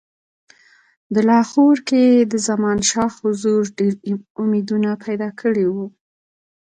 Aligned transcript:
د 1.13 1.15
لاهور 1.29 1.75
کې 1.89 2.03
د 2.31 2.33
زمانشاه 2.47 3.15
حضور 3.21 3.61
ډېر 3.77 3.93
امیدونه 4.41 4.89
پیدا 5.05 5.29
کړي 5.41 5.65
وه. 5.73 5.85